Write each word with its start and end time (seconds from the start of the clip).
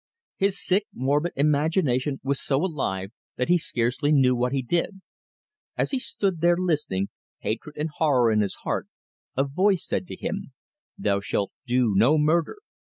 His 0.37 0.59
sick, 0.59 0.87
morbid 0.95 1.33
imagination 1.35 2.19
was 2.23 2.41
so 2.41 2.65
alive, 2.65 3.11
that 3.35 3.49
he 3.49 3.59
scarcely 3.59 4.11
knew 4.11 4.35
what 4.35 4.51
he 4.51 4.63
did. 4.63 4.99
As 5.77 5.91
he 5.91 5.99
stood 5.99 6.41
there 6.41 6.57
listening, 6.57 7.09
hatred 7.41 7.77
and 7.77 7.91
horror 7.91 8.31
in 8.31 8.41
his 8.41 8.55
heart, 8.63 8.87
a 9.37 9.43
voice 9.43 9.85
said 9.85 10.07
to 10.07 10.15
him: 10.15 10.53
"Thou 10.97 11.19
shalt 11.19 11.51
do 11.67 11.93
no 11.95 12.17
murder." 12.17 12.57